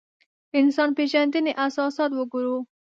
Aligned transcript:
انسان 0.59 0.89
پېژندنې 0.97 1.51
اساسات 1.65 2.11
وګورو. 2.15 2.57